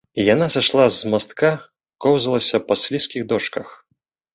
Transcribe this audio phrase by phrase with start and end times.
[0.33, 1.53] Яна сышла з мастка,
[2.07, 3.67] коўзалася па слізкіх дошках.